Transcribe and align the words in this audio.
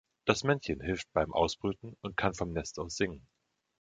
Das 0.25 0.43
Männchen 0.43 0.81
hilft 0.81 1.13
beim 1.13 1.31
Ausbrüten 1.31 1.95
und 2.01 2.17
kann 2.17 2.33
vom 2.33 2.53
Nest 2.53 2.79
aus 2.79 2.95
singen. 2.95 3.27